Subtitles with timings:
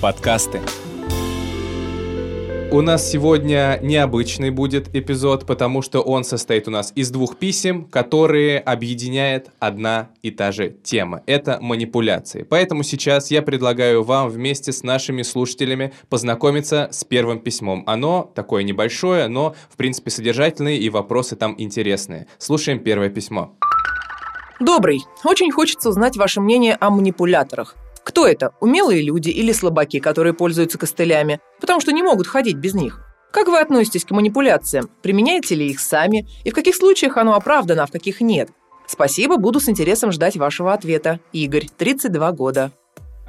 [0.00, 0.62] Подкасты.
[2.72, 7.84] У нас сегодня необычный будет эпизод, потому что он состоит у нас из двух писем,
[7.84, 11.22] которые объединяет одна и та же тема.
[11.26, 12.44] Это манипуляции.
[12.48, 17.82] Поэтому сейчас я предлагаю вам вместе с нашими слушателями познакомиться с первым письмом.
[17.86, 22.26] Оно такое небольшое, но в принципе содержательное и вопросы там интересные.
[22.38, 23.54] Слушаем первое письмо.
[24.60, 25.00] Добрый.
[25.24, 27.76] Очень хочется узнать ваше мнение о манипуляторах.
[28.10, 28.54] Кто это?
[28.58, 33.06] Умелые люди или слабаки, которые пользуются костылями, потому что не могут ходить без них?
[33.30, 34.90] Как вы относитесь к манипуляциям?
[35.00, 36.26] Применяете ли их сами?
[36.42, 38.50] И в каких случаях оно оправдано, а в каких нет?
[38.88, 41.20] Спасибо, буду с интересом ждать вашего ответа.
[41.32, 42.72] Игорь, 32 года.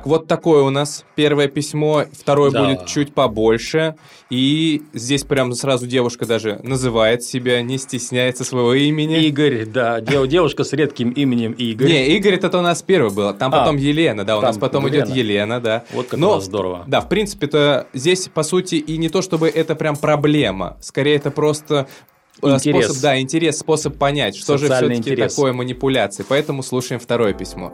[0.06, 2.64] Вот такое у нас первое письмо, второе Да.
[2.66, 3.96] будет чуть побольше.
[4.30, 9.24] И здесь прям сразу девушка даже называет себя, не стесняется своего имени.
[9.26, 11.88] Игорь, да, дев- девушка с редким именем Игорь.
[11.88, 14.88] Не, Игорь это у нас первый был, там А, потом Елена, да, у нас потом
[14.90, 15.22] идет Елена.
[15.22, 15.84] Елена, да.
[15.94, 16.84] Вот как Но, здорово.
[16.88, 21.30] Да, в принципе-то здесь, по сути, и не то чтобы это прям проблема, скорее это
[21.32, 21.88] просто
[22.42, 22.86] э, Интерес.
[22.86, 25.36] способ, да, интерес, способ понять, что же Социальный все-таки интерес.
[25.36, 26.26] такое манипуляции.
[26.28, 27.74] Поэтому слушаем второе письмо.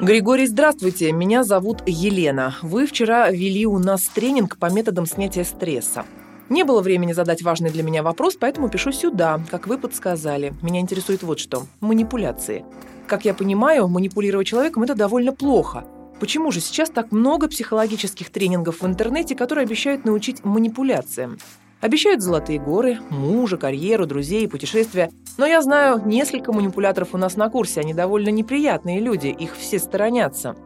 [0.00, 1.12] Григорий, здравствуйте.
[1.12, 2.56] Меня зовут Елена.
[2.62, 6.04] Вы вчера вели у нас тренинг по методам снятия стресса.
[6.48, 10.52] Не было времени задать важный для меня вопрос, поэтому пишу сюда, как вы подсказали.
[10.62, 11.66] Меня интересует вот что.
[11.80, 12.64] Манипуляции.
[13.06, 15.84] Как я понимаю, манипулировать человеком– это довольно плохо.
[16.18, 21.38] Почему же сейчас так много психологических тренингов в интернете, которые обещают научить манипуляциям?
[21.84, 25.10] Обещают золотые горы, мужа, карьеру, друзей, путешествия.
[25.36, 27.80] Но я знаю несколько манипуляторов у нас на курсе.
[27.80, 30.56] Они довольно неприятные люди, их все сторонятся.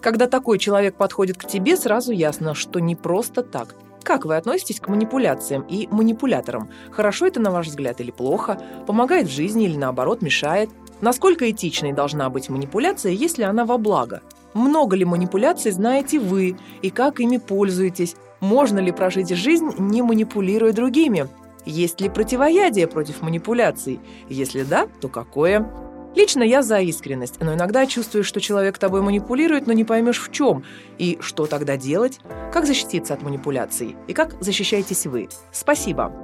[0.00, 3.76] Когда такой человек подходит к тебе, сразу ясно, что не просто так.
[4.02, 6.68] Как вы относитесь к манипуляциям и манипуляторам?
[6.90, 8.60] Хорошо это, на ваш взгляд, или плохо?
[8.84, 10.70] Помогает в жизни или, наоборот, мешает?
[11.00, 14.22] Насколько этичной должна быть манипуляция, если она во благо?
[14.54, 18.16] Много ли манипуляций знаете вы и как ими пользуетесь?
[18.40, 21.28] Можно ли прожить жизнь, не манипулируя другими?
[21.64, 24.00] Есть ли противоядие против манипуляций?
[24.28, 25.70] Если да, то какое?
[26.14, 30.30] Лично я за искренность, но иногда чувствуешь, что человек тобой манипулирует, но не поймешь в
[30.30, 30.64] чем.
[30.96, 32.20] И что тогда делать?
[32.52, 33.96] Как защититься от манипуляций?
[34.06, 35.28] И как защищаетесь вы?
[35.50, 36.23] Спасибо.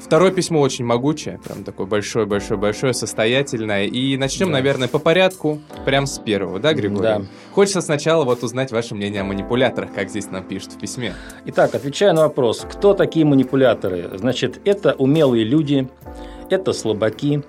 [0.00, 3.84] Второе письмо очень могучее, прям такое большое-большое-большое, состоятельное.
[3.86, 4.52] И начнем, Да.
[4.54, 7.02] наверное, по порядку, прям с первого, да, Григорий?
[7.02, 7.22] Да.
[7.52, 11.14] Хочется сначала вот узнать ваше мнение о манипуляторах, как здесь нам пишут в письме.
[11.46, 14.10] Итак, отвечая на вопрос, кто такие манипуляторы?
[14.14, 15.88] Значит, это умелые люди,
[16.48, 17.42] это слабаки,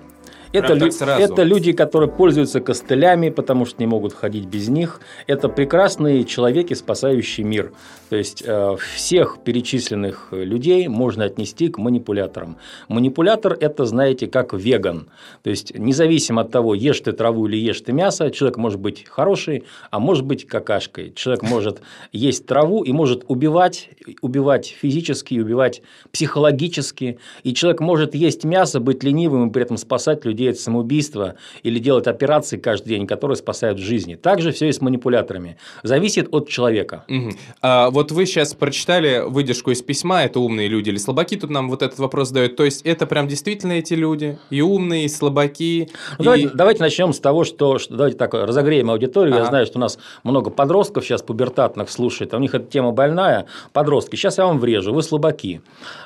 [0.52, 5.00] это, лю- это люди, которые пользуются костылями, потому что не могут ходить без них.
[5.26, 7.72] Это прекрасные человеки, спасающие мир.
[8.08, 12.56] То есть э, всех перечисленных людей можно отнести к манипуляторам.
[12.88, 15.08] Манипулятор– это, знаете, как веган.
[15.42, 19.06] То есть независимо от того, ешь ты траву или ешь ты мясо, человек может быть
[19.08, 21.12] хороший, а может быть какашкой.
[21.14, 23.90] Человек может есть траву и может убивать,
[24.22, 27.18] убивать физически, убивать психологически.
[27.44, 31.78] И человек может есть мясо, быть ленивым и при этом спасать людей от самоубийства или
[31.78, 34.14] делать операции каждый день, которые спасают жизни.
[34.14, 35.56] Также все и с манипуляторами.
[35.82, 37.04] Зависит от человека.
[37.08, 37.36] Мгм.
[37.62, 41.68] А, вот вы сейчас прочитали выдержку из письма, это умные люди или слабаки, тут нам
[41.68, 42.56] вот этот вопрос задают.
[42.56, 45.88] То есть это прям действительно эти люди, и умные, и слабаки.
[46.18, 49.34] Ну, и- Давайте, давайте начнем с того, что, что- давайте так разогреем аудиторию.
[49.34, 49.42] Ага.
[49.44, 52.92] Я знаю, что у нас много подростков сейчас пубертатных слушает, а у них эта тема
[52.92, 53.46] больная.
[53.72, 55.60] Подростки, сейчас я вам врежу, вы слабаки.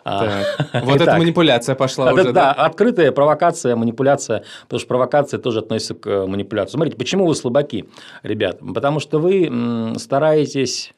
[0.04, 0.24] А,
[0.72, 2.52] Так, Вот эта манипуляция пошла Это, уже, да, да?
[2.52, 4.23] открытая провокация, манипуляция,
[4.62, 6.74] потому что провокация тоже относится к э, манипуляции.
[6.74, 7.86] Смотрите, почему вы слабаки,
[8.22, 8.58] ребят?
[8.74, 10.94] Потому что вы стараетесь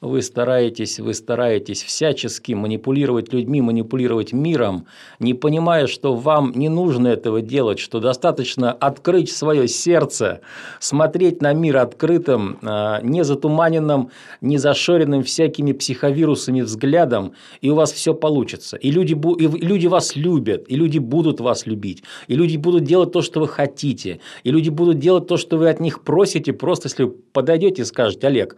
[0.00, 4.86] вы стараетесь, вы стараетесь всячески манипулировать людьми, манипулировать миром,
[5.18, 10.40] не понимая, что вам не нужно этого делать, что достаточно открыть свое сердце,
[10.78, 14.10] смотреть на мир открытым, а, не затуманенным,
[14.40, 18.78] не зашоренным всякими психовирусами взглядом, и у вас все получится.
[18.78, 23.12] И люди, и люди вас любят, и люди будут вас любить, и люди будут делать
[23.12, 26.88] то, что вы хотите, и люди будут делать то, что вы от них просите, просто
[26.88, 28.56] если подойдете и скажете, Олег,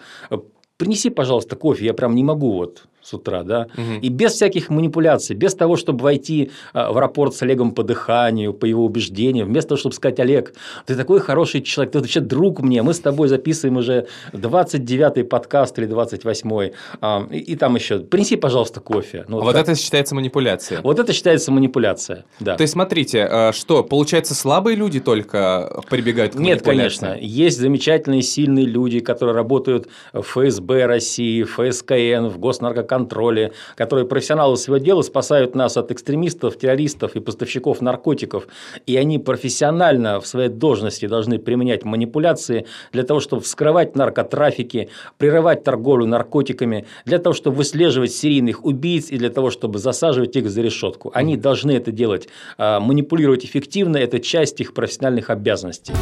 [0.83, 3.99] принеси, пожалуйста, кофе, я прям не могу вот с утра, да, угу.
[4.01, 8.55] и без всяких манипуляций, без того, чтобы войти а, в рапорт с Олегом по дыханию,
[8.55, 10.55] по его убеждениям, вместо того, чтобы сказать, Олег,
[10.87, 15.79] ты такой хороший человек, ты вообще друг мне, мы с тобой записываем уже 29-й подкаст
[15.79, 19.25] или 28-й, а, и, и там еще, принеси, пожалуйста, кофе.
[19.29, 20.81] Ну, вот, вот это считается манипуляция.
[20.83, 22.57] Вот это считается манипуляция, да.
[22.57, 28.23] То есть, смотрите, а, что, получается, слабые люди только прибегают к Нет, конечно, есть замечательные,
[28.23, 34.85] сильные люди, которые работают в ФСБ России, в ФСКН, в Госнаркоконтроле, контроле, которые профессионалы своего
[34.85, 38.47] дела спасают нас от экстремистов, террористов и поставщиков наркотиков.
[38.87, 45.65] И они профессионально в своей должности должны применять манипуляции для того, чтобы вскрывать наркотрафики, прерывать
[45.65, 50.61] торговлю наркотиками, для того, чтобы выслеживать серийных убийц и для того, чтобы засаживать их за
[50.61, 51.11] решетку.
[51.15, 52.29] Они должны это делать,
[52.59, 55.95] а, манипулировать эффективно, это часть их профессиональных обязанностей.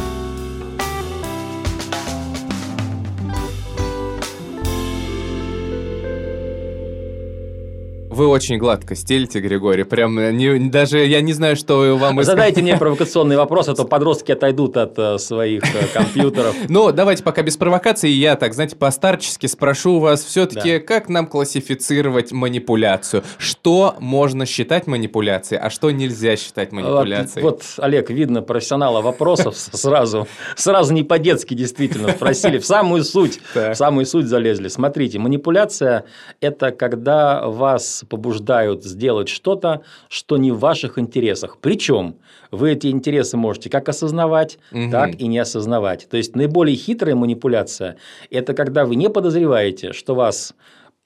[8.21, 9.83] Вы очень гладко стелите, Григорий.
[9.83, 12.21] Прям э, не, даже я не знаю, что вам...
[12.21, 16.55] Задайте мне провокационный вопрос, а то подростки отойдут от э, своих э, компьютеров.
[16.69, 18.09] Ну, давайте пока без провокации.
[18.09, 23.23] Я так, знаете, постарчески спрошу вас все-таки, как нам классифицировать манипуляцию?
[23.39, 27.43] Что можно считать манипуляцией, а что нельзя считать манипуляцией?
[27.43, 30.27] Вот, вот Олег, видно профессионала вопросов сразу.
[30.55, 32.59] Сразу не по-детски действительно спросили.
[32.59, 33.39] В самую суть.
[33.55, 34.67] В самую суть залезли.
[34.67, 36.05] Смотрите, манипуляция–
[36.39, 41.57] это когда вас побуждают сделать что-то, что не в ваших интересах.
[41.61, 42.17] Причем
[42.51, 44.91] вы эти интересы можете как осознавать, угу.
[44.91, 46.09] так и не осознавать.
[46.09, 47.95] То есть наиболее хитрая манипуляция–
[48.29, 50.53] это когда вы не подозреваете, что вас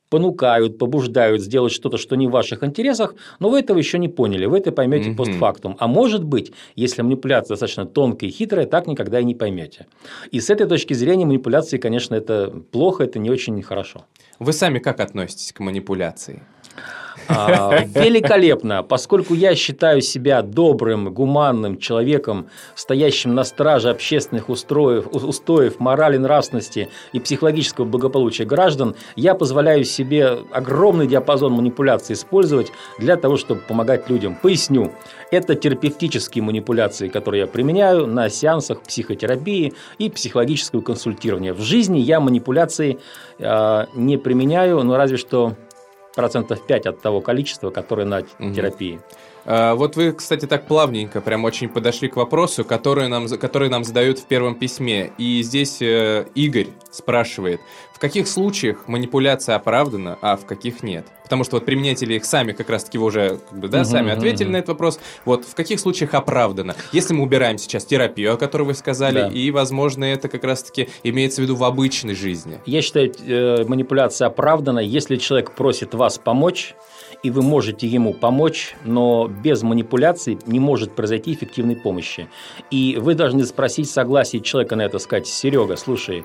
[0.09, 4.45] понукают, побуждают сделать что-то, что не в ваших интересах, но вы этого еще не поняли,
[4.45, 5.17] вы это поймете угу.
[5.17, 5.75] постфактум.
[5.79, 9.85] А может быть, если манипуляция достаточно тонкая и хитрая, так никогда и не поймете.
[10.31, 14.05] И с этой точки зрения манипуляции, конечно, это плохо, это не очень хорошо.
[14.39, 16.41] Вы сами как относитесь к манипуляции?
[17.27, 25.79] А, великолепно, поскольку я считаю себя добрым, гуманным человеком, стоящим на страже общественных устроев, устоев,
[25.79, 33.37] морали, нравственности и психологического благополучия граждан, я позволяю себе огромный диапазон манипуляций использовать для того,
[33.37, 34.37] чтобы помогать людям.
[34.41, 34.91] Поясню.
[35.31, 41.53] Это терапевтические манипуляции, которые я применяю на сеансах психотерапии и психологического консультирования.
[41.53, 42.99] В жизни я манипуляции
[43.39, 45.55] э, не применяю, но разве что
[46.15, 48.53] процентов 5 от того количества, которое на угу.
[48.53, 48.99] терапии.
[49.45, 53.83] А, вот вы, кстати, так плавненько прям очень подошли к вопросу, который нам, который нам
[53.83, 55.11] задают в первом письме.
[55.17, 57.61] И здесь э, Игорь спрашивает,
[57.93, 61.05] в каких случаях манипуляция оправдана, а в каких нет?
[61.23, 64.11] Потому что вот применители их сами как раз-таки вы уже как бы, да, угу, сами
[64.11, 64.53] ответили угу.
[64.53, 64.99] на этот вопрос.
[65.23, 66.75] Вот в каких случаях оправдано?
[66.91, 69.27] Если мы убираем сейчас терапию, о которой вы сказали, да.
[69.29, 72.59] и, возможно, это как раз-таки имеется в виду в обычной жизни.
[72.65, 76.75] Я считаю, э, манипуляция оправдана, если человек просит вас помочь,
[77.25, 82.27] и вы можете ему помочь, но без манипуляций не может произойти эффективной помощи.
[82.69, 86.23] И вы должны спросить согласие человека на это, сказать, Серега, слушай,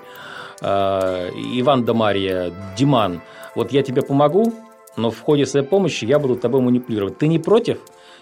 [0.61, 3.23] э, Иван да Мария, Диман,
[3.55, 4.53] вот я тебе помогу,
[4.99, 7.17] но в ходе своей помощи я буду тобой манипулировать.
[7.17, 7.79] Ты не против?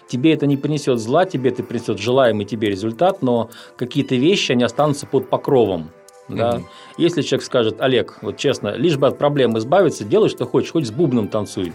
[0.07, 4.63] Тебе это не принесет зла, тебе это принесет желаемый тебе результат, но какие-то вещи, они
[4.63, 5.91] останутся под покровом.
[6.29, 6.55] Да?
[6.55, 6.65] Угу.
[6.97, 10.87] Если человек скажет, Олег, вот честно, лишь бы от проблем избавиться, делай, что хочешь, хоть
[10.87, 11.73] с бубном танцуй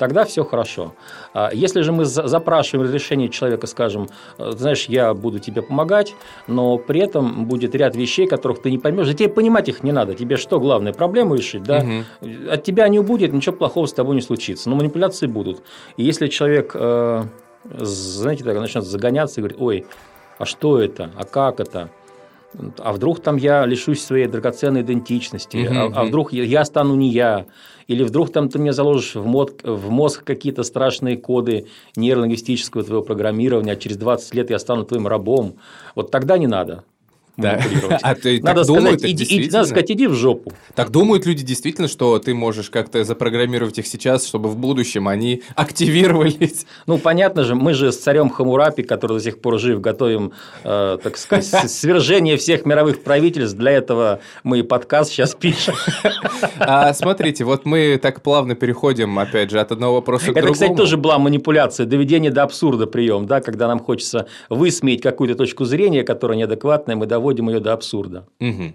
[0.00, 0.94] тогда все хорошо.
[1.34, 4.08] А если же мы запрашиваем разрешение человека, скажем,
[4.38, 6.14] «Э, знаешь, я буду тебе помогать,
[6.46, 9.92] но при этом будет ряд вещей, которых ты не поймешь, да тебе понимать их не
[9.92, 10.14] надо.
[10.14, 11.84] Тебе что, главное, проблему решить, да?
[12.22, 12.50] Угу.
[12.50, 14.70] От тебя не убудет, ничего плохого с тобой не случится.
[14.70, 15.62] Но манипуляции будут.
[15.98, 17.22] И если человек, э,
[17.64, 19.86] знаете, так начнет загоняться и говорит, ой,
[20.38, 21.90] а что это, а как это?
[22.78, 26.96] А вдруг там я лишусь своей драгоценной идентичности, угу, а, а вдруг я, я стану
[26.96, 27.46] не я,
[27.86, 31.66] или вдруг там ты мне заложишь в мозг, в мозг какие-то страшные коды
[31.96, 35.56] нейролингвистического твоего программирования, а через 20 лет я стану твоим рабом.
[35.94, 36.84] Вот тогда не надо
[37.36, 37.60] да.
[38.02, 40.52] А ты надо, сказать, думают, иди, иди, надо сказать, иди в жопу.
[40.74, 45.42] Так думают люди действительно, что ты можешь как-то запрограммировать их сейчас, чтобы в будущем они
[45.54, 46.66] активировались?
[46.86, 50.32] Ну, понятно же, мы же с царем Хамурапи, который до сих пор жив, готовим,
[50.64, 53.56] э, так сказать, свержение всех мировых правительств.
[53.56, 55.74] Для этого мы и подкаст сейчас пишем.
[56.58, 60.46] А смотрите, вот мы так плавно переходим, опять же, от одного вопроса к другому.
[60.46, 65.36] Это, кстати, тоже была манипуляция, доведение до абсурда прием, да, когда нам хочется высмеять какую-то
[65.36, 68.26] точку зрения, которая неадекватная, мы доводим доводим ее до абсурда.
[68.40, 68.72] Угу.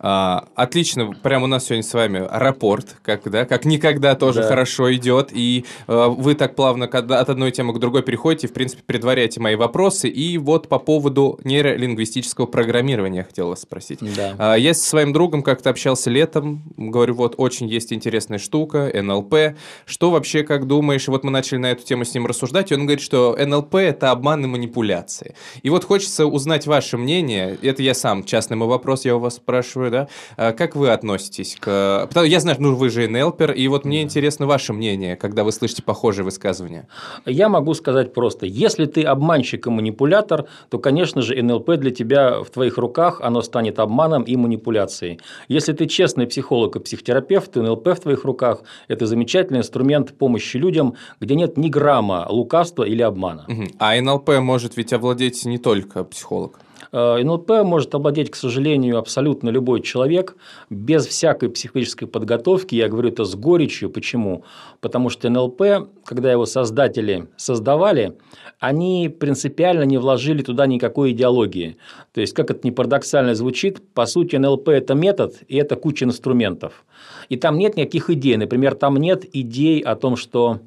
[0.00, 4.48] А, отлично, прямо у нас сегодня с вами рапорт, как, да, как никогда тоже да.
[4.48, 8.82] хорошо идет, и а, вы так плавно от одной темы к другой переходите, в принципе,
[8.86, 13.98] предваряете мои вопросы, и вот по поводу нейролингвистического программирования хотел вас спросить.
[14.16, 14.34] Да.
[14.38, 19.56] А, я со своим другом как-то общался летом, говорю, вот очень есть интересная штука, НЛП,
[19.84, 22.82] что вообще, как думаешь, вот мы начали на эту тему с ним рассуждать, и он
[22.82, 25.34] говорит, что НЛП– это обман и манипуляции.
[25.62, 29.36] И вот хочется узнать ваше мнение, это я сам, частный мой вопрос, я у вас
[29.36, 32.08] спрашиваю, спрашиваю, да, а как вы относитесь к...
[32.24, 35.82] Я знаю, ну вы же НЛПер, и вот мне интересно ваше мнение, когда вы слышите
[35.82, 36.88] похожие высказывания.
[37.26, 42.42] Я могу сказать просто, если ты обманщик и манипулятор, то, конечно же, НЛП для тебя
[42.42, 45.20] в твоих руках, оно станет обманом и манипуляцией.
[45.48, 50.56] Если ты честный психолог и психотерапевт, то НЛП в твоих руках– это замечательный инструмент помощи
[50.56, 53.46] людям, где нет ни грамма лукавства или обмана.
[53.78, 56.60] А НЛП может ведь овладеть не только психолог.
[56.92, 60.36] Э, НЛП может обладать, к сожалению, абсолютно любой человек
[60.70, 62.74] без всякой психологической подготовки.
[62.74, 63.90] Я говорю это с горечью.
[63.90, 64.44] Почему?
[64.80, 68.16] Потому что НЛП, когда его создатели создавали,
[68.58, 71.76] они принципиально не вложили туда никакой идеологии.
[72.12, 76.04] То есть, как это не парадоксально звучит, по сути, НЛП– это метод, и это куча
[76.04, 76.84] инструментов.
[77.28, 78.36] И там нет никаких идей.
[78.36, 80.60] Например, там нет идей о том, что,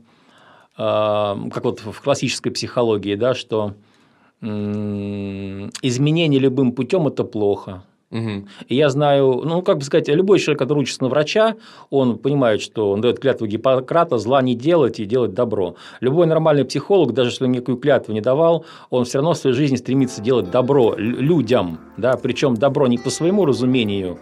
[0.78, 0.82] э,
[1.52, 3.74] как вот в классической психологии, да, что
[4.42, 7.84] изменение любым путем это плохо.
[8.12, 8.48] Угу.
[8.68, 11.56] И я знаю, ну, как бы сказать, любой человек, который учится на врача,
[11.90, 15.76] он понимает, что он дает клятву Гиппократа зла не делать и делать добро.
[16.02, 19.56] Любой нормальный психолог, даже если он никакую клятву не давал, он все равно в своей
[19.56, 24.20] жизни стремится делать добро людям, да, причем добро не по своему разумению,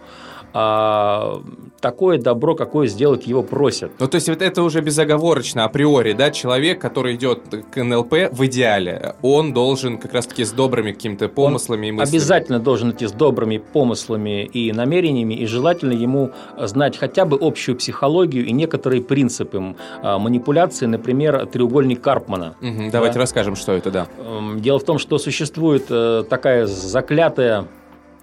[0.52, 1.42] а
[1.80, 3.92] такое добро, какое сделать его просят.
[3.98, 7.42] Ну, то есть, вот это уже безоговорочно, априори, да, человек, который идет
[7.72, 12.16] к НЛП в идеале, он должен как раз-таки с добрыми какими-то помыслами он и мыслями.
[12.16, 17.76] обязательно должен идти с добрыми помыслами и намерениями, и желательно ему знать хотя бы общую
[17.76, 22.56] психологию и некоторые принципы а, манипуляции, например, треугольник Карпмана.
[22.60, 23.20] Угу, давайте да?
[23.20, 24.06] расскажем, что это, да.
[24.18, 27.66] Эм, дело в том, что существует э, такая заклятая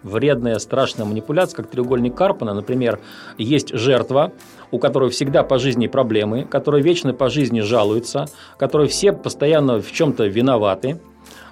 [0.07, 2.53] вредная, страшная манипуляция, как треугольник Карпана.
[2.53, 2.99] Например,
[3.37, 4.31] есть жертва,
[4.71, 8.25] у которой всегда по жизни проблемы, которая вечно по жизни жалуется,
[8.57, 10.99] которой все постоянно в чем-то виноваты,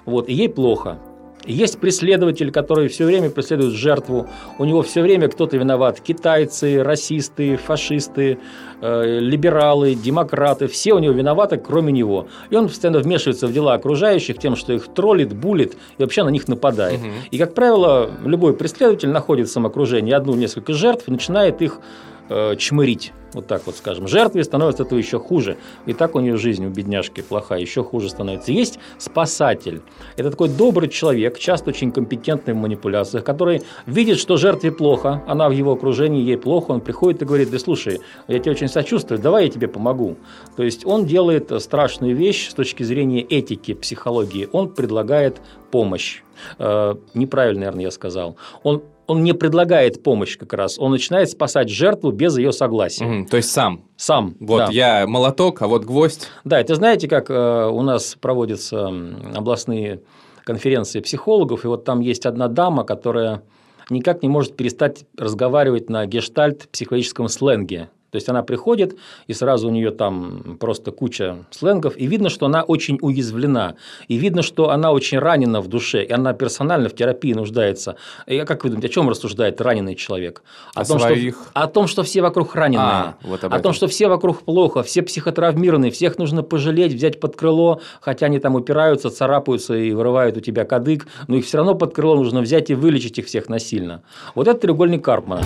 [0.04, 0.98] вот, и ей плохо.
[1.46, 4.28] Есть преследователь, который все время преследует жертву.
[4.58, 6.00] У него все время кто-то виноват.
[6.00, 8.38] Китайцы, расисты, фашисты,
[8.80, 10.66] э, либералы, демократы.
[10.66, 12.26] Все у него виноваты, кроме него.
[12.50, 16.30] И он постоянно вмешивается в дела окружающих тем, что их троллит, булит и вообще на
[16.30, 17.00] них нападает.
[17.00, 17.08] Угу.
[17.30, 21.80] И, как правило, любой преследователь находит в окружении одну-несколько жертв и начинает их
[22.28, 25.58] э, чмырить вот так вот скажем, жертве становится этого еще хуже.
[25.84, 28.50] И так у нее жизнь у бедняжки плохая, еще хуже становится.
[28.50, 29.82] Есть спасатель.
[30.16, 35.48] Это такой добрый человек, часто очень компетентный в манипуляциях, который видит, что жертве плохо, она
[35.50, 39.20] в его окружении, ей плохо, он приходит и говорит, да слушай, я тебе очень сочувствую,
[39.20, 40.16] давай я тебе помогу.
[40.56, 44.48] То есть он делает страшную вещь с точки зрения этики, психологии.
[44.52, 46.22] Он предлагает помощь.
[46.58, 48.36] Э, неправильно, наверное, я сказал.
[48.62, 53.04] Он он не предлагает помощь как раз, он начинает спасать жертву без ее согласия.
[53.04, 53.84] Угу, то есть сам.
[53.96, 54.36] Сам.
[54.40, 54.68] Вот да.
[54.70, 56.28] я молоток, а вот гвоздь.
[56.44, 58.92] Да, это знаете, как э, у нас проводятся
[59.34, 60.00] областные
[60.44, 63.42] конференции психологов, и вот там есть одна дама, которая
[63.90, 67.90] никак не может перестать разговаривать на гештальт психологическом сленге.
[68.16, 68.96] То есть она приходит,
[69.26, 73.74] и сразу у нее там просто куча сленгов, и видно, что она очень уязвлена,
[74.08, 77.96] и видно, что она очень ранена в душе, и она персонально в терапии нуждается.
[78.26, 80.42] И как вы думаете, о чем рассуждает раненый человек?
[80.74, 81.34] О, о том, своих...
[81.34, 84.82] что, о том, что все вокруг раненые, а, вот о том, что все вокруг плохо,
[84.82, 90.38] все психотравмированные, всех нужно пожалеть, взять под крыло, хотя они там упираются, царапаются и вырывают
[90.38, 93.50] у тебя кадык, но их все равно под крыло нужно взять и вылечить их всех
[93.50, 94.00] насильно.
[94.34, 95.44] Вот это треугольник Карпмана.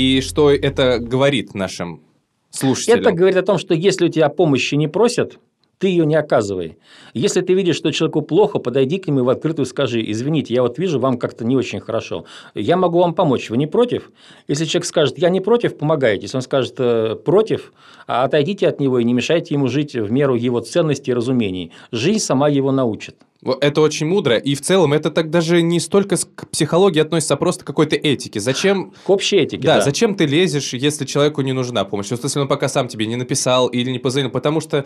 [0.00, 2.00] И что это говорит нашим
[2.48, 3.00] слушателям?
[3.00, 5.38] Это говорит о том, что если у тебя помощи не просят,
[5.76, 6.78] ты ее не оказывай.
[7.12, 10.78] Если ты видишь, что человеку плохо, подойди к нему в открытую скажи, извините, я вот
[10.78, 12.24] вижу, вам как-то не очень хорошо.
[12.54, 14.10] Я могу вам помочь, вы не против?
[14.48, 16.22] Если человек скажет, я не против, помогайте.
[16.22, 17.70] Если он скажет э, против,
[18.06, 21.72] а отойдите от него и не мешайте ему жить в меру его ценностей и разумений.
[21.92, 23.16] Жизнь сама его научит.
[23.60, 27.36] Это очень мудро, и в целом это так даже не столько к психологии относится, а
[27.38, 28.38] просто к какой-то этике.
[28.38, 28.92] Зачем...
[29.04, 29.76] К общей этике, да.
[29.76, 32.10] Да, зачем ты лезешь, если человеку не нужна помощь?
[32.10, 34.84] Вот если он пока сам тебе не написал или не позвонил, потому что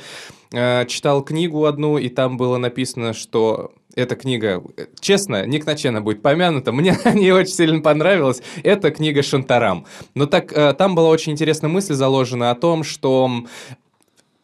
[0.53, 4.63] э, читал книгу одну, и там было написано, что эта книга,
[5.01, 9.87] честно, Ник Начена будет помянута, мне не очень сильно понравилась, это книга Шантарам.
[10.15, 13.45] Но так, э, там была очень интересная мысль заложена о том, что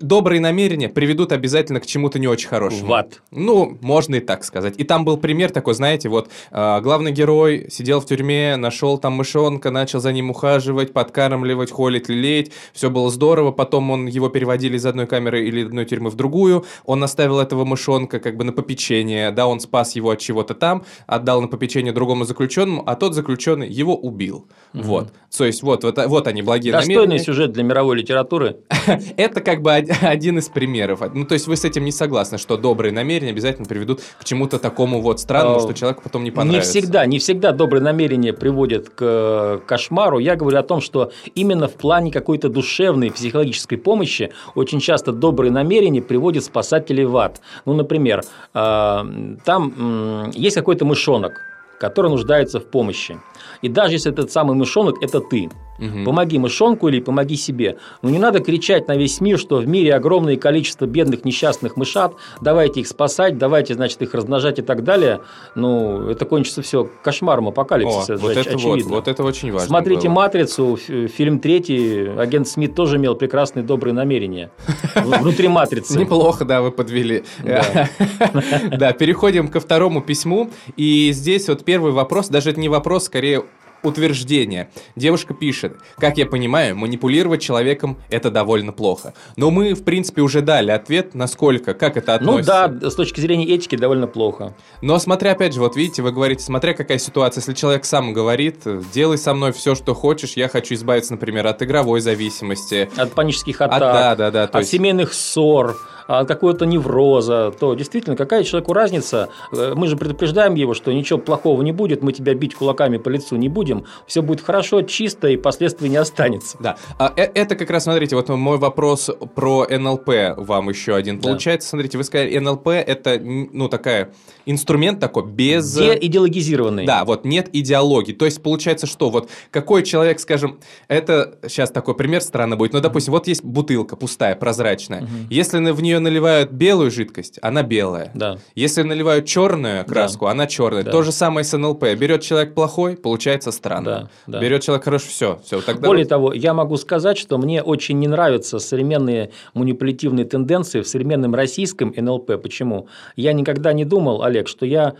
[0.00, 2.88] добрые намерения приведут обязательно к чему-то не очень хорошему.
[2.88, 3.20] В ад.
[3.30, 4.74] Ну, можно и так сказать.
[4.78, 9.12] И там был пример такой, знаете, вот э, главный герой сидел в тюрьме, нашел там
[9.14, 12.50] мышонка, начал за ним ухаживать, подкармливать, холить, лелеять.
[12.72, 13.52] Все было здорово.
[13.52, 16.64] Потом он его переводили из одной камеры или одной тюрьмы в другую.
[16.84, 19.30] Он оставил этого мышонка как бы на попечение.
[19.30, 23.68] Да, он спас его от чего-то там, отдал на попечение другому заключенному, а тот заключенный
[23.68, 24.46] его убил.
[24.74, 24.82] Угу.
[24.82, 25.12] Вот.
[25.36, 27.24] То есть вот, вот, вот они благие Достойный намерения.
[27.24, 28.56] сюжет для мировой литературы.
[29.16, 29.72] Это как бы
[30.02, 31.00] один из примеров.
[31.14, 34.58] Ну, то есть вы с этим не согласны, что добрые намерения обязательно приведут к чему-то
[34.58, 36.74] такому вот странному, а, что человеку потом не понравится?
[36.74, 40.18] Не всегда, не всегда добрые намерения приводят к э, кошмару.
[40.18, 45.50] Я говорю о том, что именно в плане какой-то душевной психологической помощи очень часто добрые
[45.50, 47.40] намерения приводят спасателей в ад.
[47.64, 48.22] Ну, например,
[48.54, 49.06] а,
[49.44, 51.40] там есть какой-то мышонок,
[51.78, 53.18] который нуждается в помощи.
[53.62, 55.48] И даже если этот самый мышонок– это ты–
[55.80, 56.04] Угу.
[56.04, 57.78] Помоги мышонку или помоги себе.
[58.02, 62.14] Но не надо кричать на весь мир, что в мире огромное количество бедных несчастных мышат,
[62.40, 65.20] давайте их спасать, давайте, значит, их размножать и так далее.
[65.54, 68.14] Ну, это кончится все кошмаром апокалипсиса.
[68.14, 69.66] О, вот, это вот, вот это очень важно.
[69.66, 70.16] Смотрите было.
[70.16, 74.50] «Матрицу», фильм третий, агент Смит тоже имел прекрасные добрые намерения
[74.94, 75.98] внутри «Матрицы».
[75.98, 77.24] Неплохо, да, вы подвели.
[78.70, 80.50] Да, переходим ко второму письму.
[80.76, 83.44] И здесь вот первый вопрос, даже это не вопрос, скорее
[83.82, 84.70] утверждение.
[84.96, 89.14] Девушка пишет, как я понимаю, манипулировать человеком это довольно плохо.
[89.36, 92.68] Но мы, в принципе, уже дали ответ, насколько, как это относится.
[92.68, 94.54] Ну да, с точки зрения этики довольно плохо.
[94.82, 98.58] Но смотря, опять же, вот видите, вы говорите, смотря какая ситуация, если человек сам говорит,
[98.92, 102.90] делай со мной все, что хочешь, я хочу избавиться, например, от игровой зависимости.
[102.96, 104.70] От панических атак, от, да, да, да, от есть...
[104.70, 105.76] семейных ссор,
[106.18, 109.28] от какого-то невроза, то действительно, какая человеку разница?
[109.52, 113.08] Э, мы же предупреждаем его, что ничего плохого не будет, мы тебя бить кулаками по
[113.08, 116.56] лицу не будем, все будет хорошо, чисто и последствий не останется.
[116.60, 121.20] Да, а, э, это как раз, смотрите, вот мой вопрос про НЛП вам еще один.
[121.20, 121.70] Получается, да.
[121.70, 124.12] смотрите, вы сказали, НЛП это, ну, такая,
[124.46, 125.72] инструмент такой без...
[125.74, 126.86] Деидеологизированный.
[126.86, 128.12] Да, вот нет идеологии.
[128.12, 132.80] То есть, получается, что вот какой человек, скажем, это сейчас такой пример странно будет, но,
[132.80, 135.02] допустим, вот есть бутылка пустая, прозрачная.
[135.02, 135.10] Угу.
[135.30, 138.10] Если в нее наливают белую жидкость, она белая.
[138.14, 138.38] Да.
[138.54, 140.32] Если наливают черную краску, да.
[140.32, 140.82] она черная.
[140.82, 140.90] Да.
[140.90, 141.84] То же самое с НЛП.
[141.96, 144.10] Берет человек плохой, получается странно.
[144.26, 144.38] Да.
[144.38, 144.40] Да.
[144.40, 145.40] Берет человек хороший, все.
[145.44, 146.08] все тогда Более вот...
[146.08, 151.94] того, я могу сказать, что мне очень не нравятся современные манипулятивные тенденции в современном российском
[151.96, 152.40] НЛП.
[152.42, 152.88] Почему?
[153.16, 154.94] Я никогда не думал, Олег, что я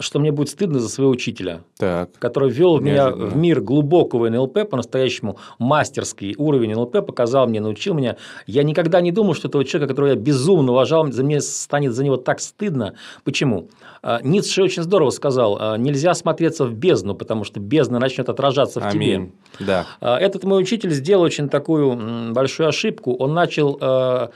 [0.00, 2.10] что мне будет стыдно за своего учителя, так.
[2.20, 8.16] который ввел меня в мир глубокого НЛП, по-настоящему мастерский уровень НЛП, показал мне, научил меня.
[8.46, 12.04] Я никогда не думал, что этого человека, которого я безумно уважал, за мне станет за
[12.04, 12.94] него так стыдно.
[13.24, 13.70] Почему?
[14.00, 18.78] А, Ницше очень здорово сказал, а, нельзя смотреться в бездну, потому что бездна начнет отражаться
[18.80, 19.32] в Аминь.
[19.56, 19.66] тебе.
[19.66, 19.86] Да.
[20.00, 23.14] А, этот мой учитель сделал очень такую большую ошибку.
[23.14, 24.30] Он начал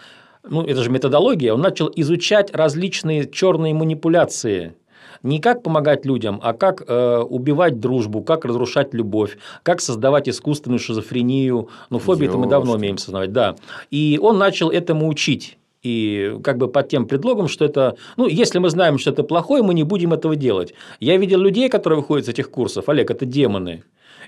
[0.44, 4.75] ну, это же методология, он начал изучать различные черные манипуляции
[5.23, 10.79] не как помогать людям, а как э, убивать дружбу, как разрушать любовь, как создавать искусственную
[10.79, 11.69] шизофрению.
[11.91, 13.57] Ну, фобии это мы давно умеем создавать, да.
[13.91, 15.59] И он начал этому учить.
[15.83, 19.63] И как бы под тем предлогом, что это, ну, если мы знаем, что это плохое,
[19.63, 20.75] мы не будем этого делать.
[21.01, 23.83] Я видел людей, которые выходят с этих курсов, Олег, это демоны.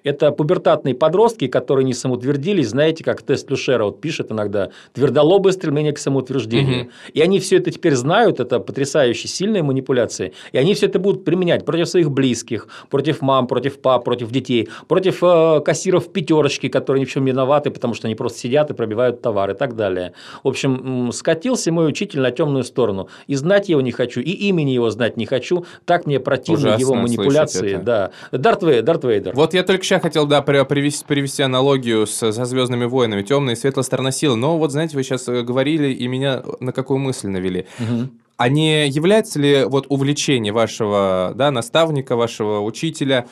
[0.05, 5.93] Это пубертатные подростки, которые не самоутвердились, знаете, как тест Люшера вот пишет иногда, твердолобое стремление
[5.93, 6.83] к самоутверждению.
[6.83, 6.91] Угу.
[7.15, 11.25] И они все это теперь знают, это потрясающе сильные манипуляции, и они все это будут
[11.25, 17.01] применять против своих близких, против мам, против пап, против детей, против э, кассиров пятерочки, которые
[17.01, 19.75] ни в чем не виноваты, потому что они просто сидят и пробивают товар и так
[19.75, 20.13] далее.
[20.43, 23.09] В общем, скатился мой учитель на темную сторону.
[23.27, 25.65] И знать его не хочу, и имени его знать не хочу.
[25.85, 27.81] Так мне противны Ужасно его манипуляции.
[27.83, 28.11] Да.
[28.33, 29.35] Дарт Вейдер, Дарт Вейдер.
[29.35, 33.57] Вот я только сейчас хотел, да, привести, привести аналогию с, со Звездными войнами, темная и
[33.57, 34.37] светлая сторона силы.
[34.37, 37.67] Но вот, знаете, вы сейчас э, говорили и меня на какую мысль навели.
[37.79, 38.09] Угу.
[38.37, 43.27] А не является ли вот увлечение вашего да, наставника, вашего учителя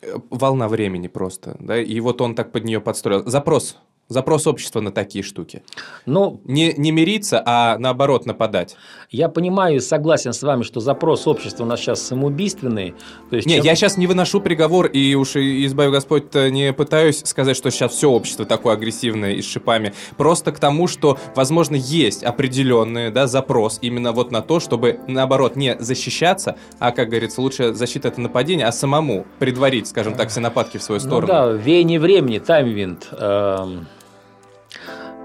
[0.00, 3.24] э, волна времени просто, да, и вот он так под нее подстроил.
[3.26, 3.76] Запрос
[4.08, 5.64] Запрос общества на такие штуки.
[6.06, 8.76] Ну, не, не мириться, а наоборот нападать.
[9.10, 12.94] Я понимаю и согласен с вами, что запрос общества у нас сейчас самоубийственный.
[13.30, 13.64] То есть, не, чем...
[13.64, 18.08] я сейчас не выношу приговор, и уж избавь Господь, не пытаюсь сказать, что сейчас все
[18.08, 19.92] общество такое агрессивное и с шипами.
[20.16, 25.56] Просто к тому, что, возможно, есть определенный да, запрос именно вот на то, чтобы, наоборот,
[25.56, 30.38] не защищаться, а, как говорится, лучше защита это нападение, а самому предварить, скажем так, все
[30.38, 31.26] нападки в свою ну сторону.
[31.26, 33.08] Ну да, веяние времени, таймвинд.
[33.10, 33.88] Эм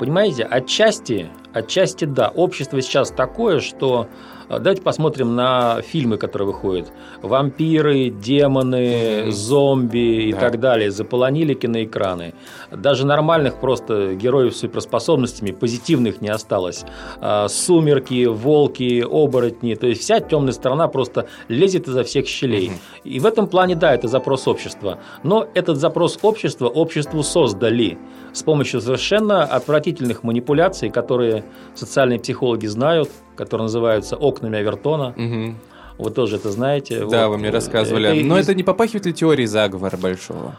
[0.02, 2.30] Понимаете, отчасти Отчасти да.
[2.30, 4.08] Общество сейчас такое, что
[4.48, 6.92] а, давайте посмотрим на фильмы, которые выходят.
[7.22, 9.32] Вампиры, демоны, mm-hmm.
[9.32, 10.40] зомби и да.
[10.40, 12.34] так далее заполонили киноэкраны.
[12.72, 16.86] Даже нормальных просто героев с суперспособностями, позитивных не осталось.
[17.20, 19.76] А, сумерки, волки, оборотни.
[19.76, 22.70] То есть вся темная сторона просто лезет изо всех щелей.
[22.70, 23.02] Mm-hmm.
[23.04, 25.00] И в этом плане, да, это запрос общества.
[25.24, 27.98] Но этот запрос общества обществу создали
[28.34, 31.44] с помощью совершенно отвратительных манипуляций, которые
[31.76, 35.10] социальные психологи знают, которые называются окнами Авертона.
[35.18, 35.56] Угу.
[35.98, 37.06] Вы тоже это знаете.
[37.06, 37.36] Да, вот.
[37.36, 38.10] вы мне рассказывали.
[38.10, 40.56] Это Но это не попахивает ли теорией заговора большого?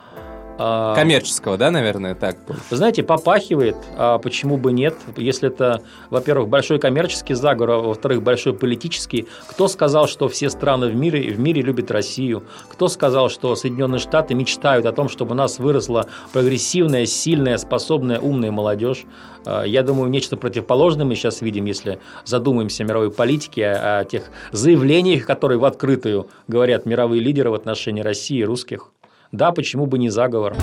[0.58, 2.36] А, Коммерческого, да, наверное, так?
[2.70, 4.94] Вы знаете, попахивает, а почему бы нет?
[5.16, 9.26] Если это, во-первых, большой коммерческий заговор, а во-вторых, большой политический.
[9.48, 12.44] Кто сказал, что все страны в мире, в мире любят Россию?
[12.68, 18.20] Кто сказал, что Соединенные Штаты мечтают о том, чтобы у нас выросла прогрессивная, сильная, способная,
[18.20, 19.04] умная молодежь?
[19.44, 24.24] А, я думаю, нечто противоположное мы сейчас видим, если задумаемся о мировой политике, о тех
[24.52, 28.90] заявлениях, которые в открытую говорят мировые лидеры в отношении России и русских.
[29.32, 30.54] Да, почему бы не заговор?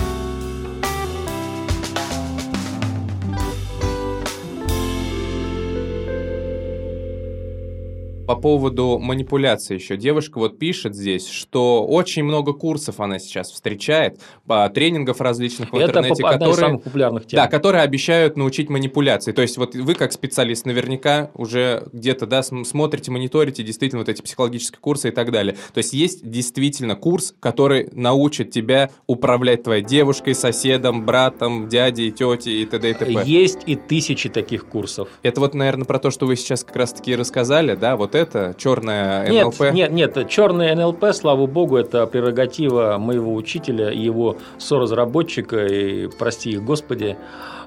[8.40, 9.96] Поводу манипуляции еще.
[9.96, 15.76] Девушка вот пишет здесь, что очень много курсов она сейчас встречает, по тренингов различных в
[15.76, 17.36] Это интернете, одна которые, из самых популярных тем.
[17.36, 19.32] Да, которые обещают научить манипуляции.
[19.32, 24.22] То есть вот вы как специалист наверняка уже где-то да, смотрите, мониторите действительно вот эти
[24.22, 25.56] психологические курсы и так далее.
[25.72, 32.62] То есть есть действительно курс, который научит тебя управлять твоей девушкой, соседом, братом, дядей, тетей
[32.62, 32.90] и т.д.
[32.90, 33.22] и т.п.
[33.24, 35.08] Есть и тысячи таких курсов.
[35.22, 39.44] Это вот, наверное, про то, что вы сейчас как раз-таки рассказали, да, вот это черное
[39.44, 39.60] НЛП?
[39.72, 46.08] Нет, нет, нет, черное НЛП, слава богу, это прерогатива моего учителя и его соразработчика, и
[46.18, 47.16] прости их господи.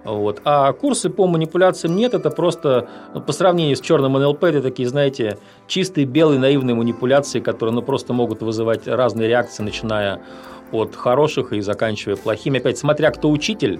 [0.03, 0.41] Вот.
[0.43, 4.87] А курсы по манипуляциям нет, это просто ну, по сравнению с черным НЛП, это такие,
[4.87, 10.21] знаете, чистые белые наивные манипуляции, которые ну, просто могут вызывать разные реакции, начиная
[10.71, 12.59] от хороших и заканчивая плохими.
[12.59, 13.79] Опять, смотря кто учитель,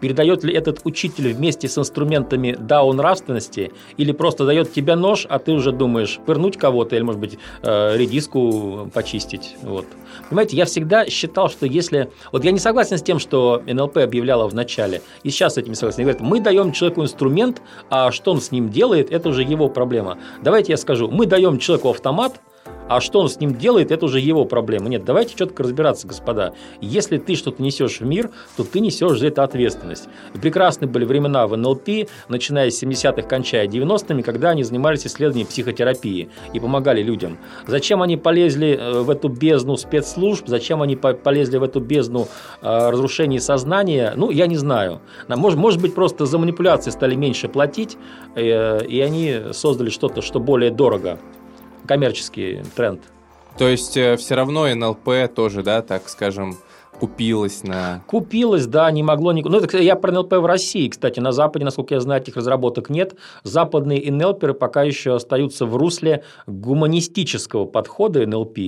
[0.00, 5.38] Передает ли этот учитель вместе с инструментами даун нравственности или просто дает тебе нож, а
[5.38, 9.56] ты уже думаешь пырнуть кого-то или, может быть, э, редиску почистить.
[9.62, 9.86] Вот.
[10.28, 12.10] Понимаете, я всегда считал, что если...
[12.32, 15.70] Вот я не согласен с тем, что НЛП объявляла в начале, и сейчас с этим
[15.70, 16.02] не согласен.
[16.02, 20.18] Говорят, мы даем человеку инструмент, а что он с ним делает, это уже его проблема.
[20.42, 22.40] Давайте я скажу, мы даем человеку автомат,
[22.88, 24.88] а что он с ним делает, это уже его проблема.
[24.88, 26.52] Нет, давайте четко разбираться, господа.
[26.80, 30.08] Если ты что-то несешь в мир, то ты несешь за это ответственность.
[30.40, 36.28] Прекрасны были времена в НЛП, начиная с 70-х, кончая 90-ми, когда они занимались исследованием психотерапии
[36.52, 37.38] и помогали людям.
[37.66, 42.28] Зачем они полезли э, в эту бездну спецслужб, зачем они полезли в эту бездну
[42.62, 45.00] э, разрушения сознания, ну, я не знаю.
[45.28, 47.96] Может, может быть, просто за манипуляции стали меньше платить,
[48.34, 51.18] э, и они создали что-то, что более дорого
[51.86, 53.00] коммерческий тренд.
[53.58, 56.58] То есть э, все равно НЛП тоже, да, так скажем,
[56.98, 58.02] купилась на...
[58.06, 59.32] Купилась, да, не могло...
[59.32, 59.42] Не...
[59.42, 62.90] Ну, это, я про НЛП в России, кстати, на Западе, насколько я знаю, этих разработок
[62.90, 63.14] нет.
[63.42, 68.58] Западные НЛПеры пока еще остаются в русле гуманистического подхода НЛП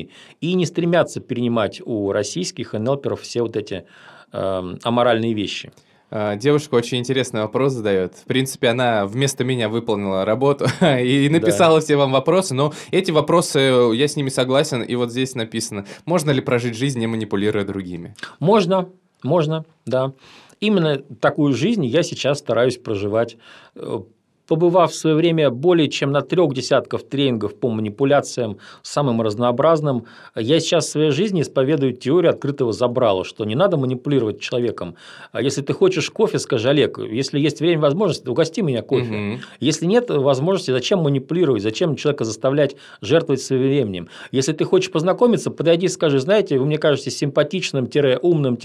[0.40, 3.84] и не стремятся перенимать у российских НЛПеров все вот эти
[4.32, 5.72] э, аморальные вещи.
[6.10, 8.14] А, девушка очень интересный вопрос задает.
[8.14, 11.84] В принципе, она вместо меня выполнила работу и написала да.
[11.84, 13.58] все вам вопросы, но эти вопросы,
[13.94, 18.14] я с ними согласен, и вот здесь написано, можно ли прожить жизнь, не манипулируя другими?
[18.40, 18.88] Можно,
[19.22, 20.12] можно, да.
[20.60, 23.36] Именно такую жизнь я сейчас стараюсь проживать
[23.76, 24.00] э,
[24.48, 30.58] побывав в свое время более чем на трех десятков тренингов по манипуляциям самым разнообразным, я
[30.58, 34.96] сейчас в своей жизни исповедую теорию открытого забрала, что не надо манипулировать человеком.
[35.32, 39.34] А если ты хочешь кофе, скажи, Олег, если есть время, возможность, угости меня кофе.
[39.34, 39.40] Угу.
[39.60, 44.08] Если нет возможности, зачем манипулировать, зачем человека заставлять жертвовать своим временем?
[44.32, 47.88] Если ты хочешь познакомиться, подойди и скажи, знаете, вы мне кажетесь симпатичным,
[48.22, 48.58] умным,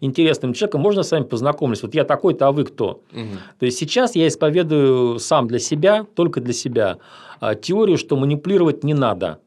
[0.00, 1.86] интересным человеком, можно с вами познакомиться?
[1.86, 3.00] Вот я такой-то, а вы кто?
[3.12, 3.38] Угу.
[3.60, 6.98] То есть сейчас я исповедую сам для себя, только для себя,
[7.40, 9.38] а, теорию, что манипулировать не надо.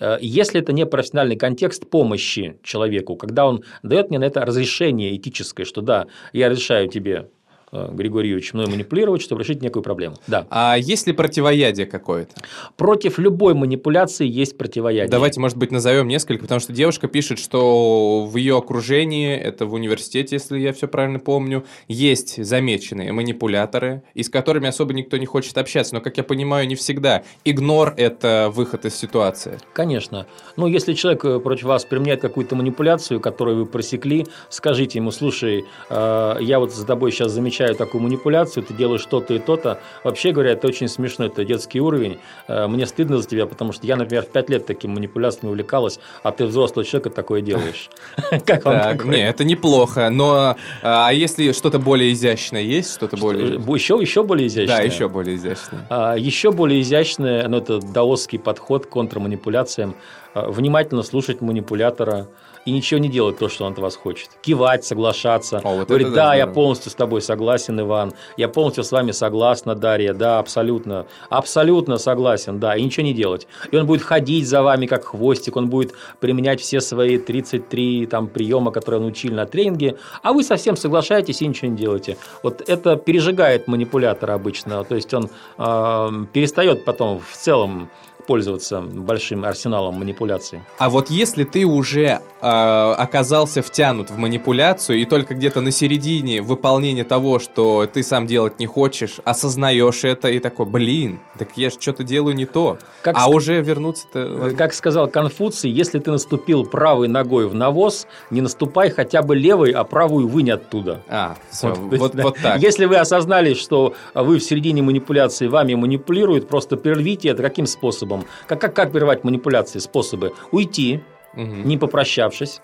[0.00, 5.14] Э, если это не профессиональный контекст помощи человеку, когда он дает мне на это разрешение
[5.14, 7.28] этическое, что да, я разрешаю тебе
[7.72, 10.16] Э, Григорий Юрьевич мной манипулировать, чтобы решить некую проблему.
[10.26, 10.46] Да.
[10.50, 12.34] А есть ли противоядие какое-то?
[12.76, 15.10] Против любой манипуляции есть противоядие.
[15.10, 19.74] Давайте, может быть, назовем несколько, потому что девушка пишет, что в ее окружении, это в
[19.74, 25.26] университете, если я все правильно помню, есть замеченные манипуляторы, и с которыми особо никто не
[25.26, 25.94] хочет общаться.
[25.94, 27.22] Но, как я понимаю, не всегда.
[27.44, 29.58] Игнор– это выход из ситуации.
[29.72, 30.26] Конечно.
[30.56, 35.64] Ну, если человек э, против вас применяет какую-то манипуляцию, которую вы просекли, скажите ему, слушай,
[35.90, 39.80] э, я вот за тобой сейчас замечаю замечаю такую манипуляцию, ты делаешь что-то и то-то.
[40.04, 42.18] Вообще говоря, это очень смешно, это детский уровень.
[42.46, 45.98] Э, мне стыдно за тебя, потому что я, например, в 5 лет такими манипуляциями увлекалась,
[46.22, 47.90] а ты взрослый человек и такое делаешь.
[48.46, 49.16] Как вам такое?
[49.16, 53.56] Не, это неплохо, но а если что-то более изящное есть, что-то более...
[53.78, 54.78] Еще, еще более изящное?
[54.78, 55.86] Да, еще более изящное.
[55.88, 59.94] А, еще более изящное, ну, это даосский подход к контрманипуляциям.
[60.34, 62.28] А, внимательно слушать манипулятора,
[62.68, 64.28] и ничего не делать то, что он от вас хочет.
[64.42, 65.60] Кивать, соглашаться.
[65.64, 68.12] О, вот Говорит, да, да, я полностью с тобой согласен, Иван.
[68.36, 70.12] Я полностью с вами согласна, Дарья.
[70.12, 71.06] Да, абсолютно.
[71.30, 72.76] Абсолютно согласен, да.
[72.76, 73.46] И ничего не делать.
[73.70, 75.56] И он будет ходить за вами, как хвостик.
[75.56, 79.96] Он будет применять все свои 33 там, приема, которые он учил на тренинге.
[80.22, 82.18] А вы совсем соглашаетесь и ничего не делаете.
[82.42, 84.84] Вот это пережигает манипулятора обычно.
[84.84, 87.88] То есть он э, перестает потом в целом
[88.28, 90.60] пользоваться большим арсеналом манипуляций.
[90.76, 96.42] А вот если ты уже э, оказался втянут в манипуляцию и только где-то на середине
[96.42, 101.70] выполнения того, что ты сам делать не хочешь, осознаешь это и такой, блин, так я
[101.70, 102.76] же что-то делаю не то.
[103.00, 103.28] Как а ск...
[103.28, 104.52] уже вернуться-то...
[104.58, 109.70] Как сказал Конфуций, если ты наступил правой ногой в навоз, не наступай хотя бы левой,
[109.70, 111.00] а правую вынь оттуда.
[111.08, 112.60] А, все, вот, вот, вот так.
[112.60, 118.17] Если вы осознали, что вы в середине манипуляции вами манипулируют, просто прервите это каким способом?
[118.20, 118.46] Способом.
[118.46, 119.78] Как, как, как прервать манипуляции?
[119.78, 120.34] Способы.
[120.50, 121.02] Уйти,
[121.34, 121.42] угу.
[121.42, 122.60] не попрощавшись.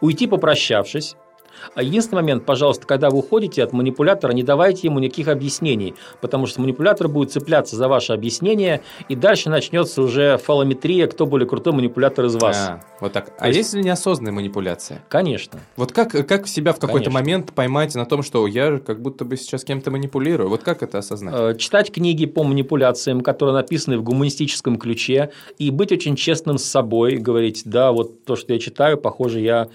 [0.00, 1.16] Уйти, попрощавшись.
[1.74, 6.46] А единственный момент, пожалуйста, когда вы уходите от манипулятора, не давайте ему никаких объяснений, потому
[6.46, 11.72] что манипулятор будет цепляться за ваше объяснение, и дальше начнется уже фалометрия, кто более крутой
[11.72, 12.56] манипулятор из вас.
[12.56, 13.32] А, вот так.
[13.38, 13.58] А То есть...
[13.58, 15.02] если неосознанная манипуляция?
[15.08, 15.60] Конечно.
[15.76, 19.36] Вот как, как себя в какой-то момент поймать на том, что я как будто бы
[19.36, 20.48] сейчас кем-то манипулирую?
[20.48, 21.34] Вот как это осознать?
[21.36, 26.64] Э, читать книги по манипуляциям, которые написаны в гуманистическом ключе, и быть очень честным с
[26.64, 29.68] собой, говорить, да, вот то, что я читаю, похоже, я,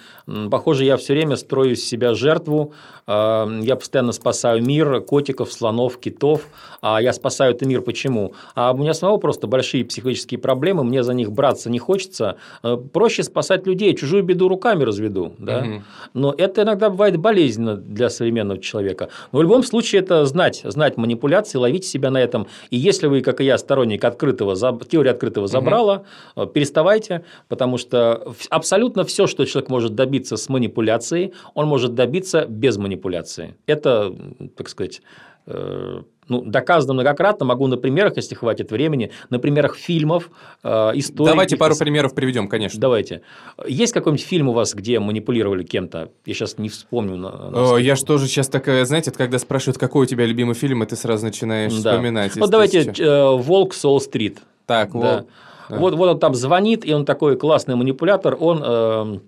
[0.49, 2.73] похоже, я все время строю из себя жертву,
[3.05, 6.47] э, я постоянно спасаю мир, котиков, слонов, китов,
[6.81, 8.33] а я спасаю этот мир почему?
[8.55, 12.77] А у меня самого просто большие психологические проблемы, мне за них браться не хочется, э,
[12.93, 15.57] проще спасать людей, чужую беду руками разведу, да?
[15.59, 15.81] Угу.
[16.13, 19.09] но это иногда бывает болезненно для современного человека.
[19.31, 23.21] Но в любом случае это знать, знать манипуляции, ловить себя на этом, и если вы,
[23.21, 26.03] как и я, сторонник открытого, теории открытого забрала,
[26.35, 26.47] угу.
[26.47, 32.77] переставайте, потому что абсолютно все, что человек может добиться с манипуляцией, он может добиться без
[32.77, 33.55] манипуляции.
[33.65, 34.13] Это,
[34.55, 35.01] так сказать,
[35.47, 40.29] э, ну, доказано многократно, могу на примерах, если хватит времени, на примерах фильмов,
[40.63, 41.31] э, историй.
[41.31, 42.79] Давайте пару примеров приведем, конечно.
[42.79, 43.23] Давайте.
[43.67, 46.11] Есть какой-нибудь фильм у вас, где манипулировали кем-то?
[46.27, 47.15] Я сейчас не вспомню.
[47.15, 50.53] На, на О, я же тоже сейчас такая, знаете, когда спрашивают, какой у тебя любимый
[50.53, 51.93] фильм, и ты сразу начинаешь да.
[51.93, 52.35] вспоминать.
[52.35, 54.37] Вот давайте э, «Волк Солл-стрит».
[54.67, 54.99] Так, да.
[54.99, 55.27] Волк.
[55.69, 55.77] Да.
[55.79, 59.19] Вот, вот он там звонит, и он такой классный манипулятор, он э,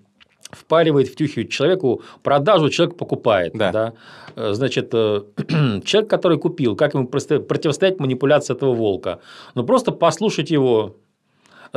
[0.52, 3.52] впаривает, втюхивает человеку продажу, человек покупает.
[3.54, 3.72] Да.
[3.72, 3.92] Да?
[4.36, 5.22] Э, значит, э,
[5.84, 9.20] человек, который купил, как ему противостоять манипуляции этого волка?
[9.54, 10.96] Ну, просто послушать его,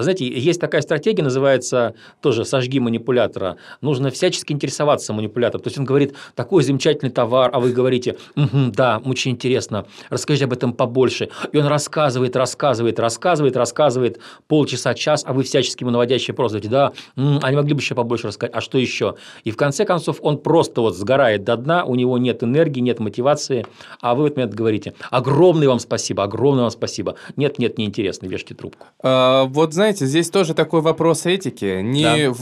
[0.01, 3.57] знаете, есть такая стратегия, называется тоже «сожги манипулятора».
[3.81, 5.63] Нужно всячески интересоваться манипулятором.
[5.63, 10.45] То есть, он говорит, такой замечательный товар, а вы говорите, угу, да, очень интересно, расскажите
[10.45, 11.29] об этом побольше.
[11.51, 16.69] И он рассказывает, рассказывает, рассказывает, рассказывает полчаса, час, а вы всячески ему наводящие вопрос говорите,
[16.69, 16.93] да,
[17.41, 19.15] они могли бы еще побольше рассказать, а что еще?
[19.43, 22.99] И в конце концов он просто вот сгорает до дна, у него нет энергии, нет
[22.99, 23.65] мотивации,
[24.01, 27.15] а вы в этот момент говорите, огромное вам спасибо, огромное вам спасибо.
[27.35, 28.87] Нет, нет, неинтересно, вешайте трубку.
[29.01, 31.81] А, вот знаете, знаете, здесь тоже такой вопрос этики.
[31.81, 32.31] Не да.
[32.31, 32.39] в...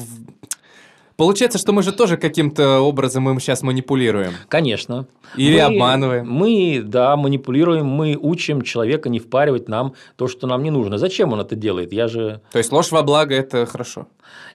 [1.16, 4.34] Получается, что мы же тоже каким-то образом им сейчас манипулируем.
[4.48, 5.08] Конечно.
[5.36, 6.30] Или мы, обманываем.
[6.30, 11.00] Мы, да, манипулируем, мы учим человека не впаривать нам то, что нам не нужно.
[11.00, 11.92] Зачем он это делает?
[11.94, 12.42] Я же...
[12.52, 14.06] То есть ложь во благо– это хорошо?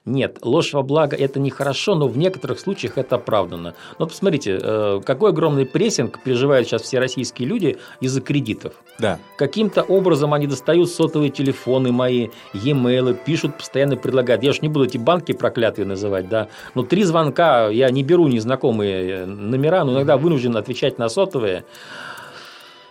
[0.05, 3.75] Нет, ложь во благо– это нехорошо, но в некоторых случаях это оправдано.
[3.99, 8.75] Но посмотрите, э, какой огромный прессинг переживают сейчас все российские люди из-за кредитов.
[9.01, 9.19] Да.
[9.37, 14.45] Каким-то образом они достают сотовые телефоны мои, e-mail, пишут, постоянно предлагают.
[14.45, 16.47] Я же не буду эти банки проклятые называть, да.
[16.77, 21.65] Но три звонка, я не беру незнакомые номера, но иногда вынужден отвечать на сотовые.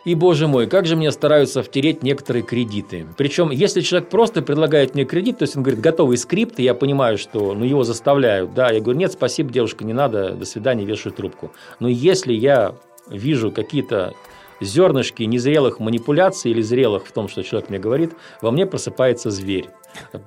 [0.06, 3.08] И, боже мой, как же мне стараются втереть некоторые кредиты.
[3.18, 6.76] Причем, если человек просто предлагает мне кредит, то есть он говорит, готовый скрипт, и я
[6.76, 10.86] понимаю, что ну, его заставляют, да, я говорю, нет, спасибо, девушка, не надо, до свидания,
[10.86, 11.52] вешаю трубку.
[11.80, 12.76] Но если я
[13.10, 14.14] вижу какие-то
[14.62, 19.70] зернышки незрелых манипуляций или зрелых в том, что человек мне говорит, во мне просыпается зверь.